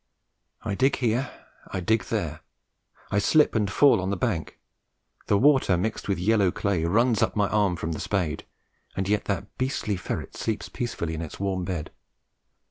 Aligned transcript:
I 0.63 0.73
dig 0.73 0.95
here, 0.95 1.29
I 1.67 1.79
dig 1.79 2.05
there; 2.05 2.39
I 3.11 3.19
slip 3.19 3.53
and 3.53 3.69
fall 3.69 4.01
on 4.01 4.09
the 4.09 4.17
bank; 4.17 4.57
the 5.27 5.37
water 5.37 5.77
mixed 5.77 6.07
with 6.09 6.17
yellow 6.17 6.49
clay 6.49 6.85
runs 6.85 7.21
up 7.21 7.35
my 7.35 7.47
arm 7.49 7.75
from 7.75 7.91
the 7.91 7.99
spade, 7.99 8.43
and 8.97 9.07
yet 9.07 9.25
that 9.25 9.55
beastly 9.59 9.97
ferret 9.97 10.35
sleeps 10.35 10.69
peacefully 10.69 11.13
in 11.13 11.21
its 11.21 11.39
warm 11.39 11.65
bed. 11.65 11.91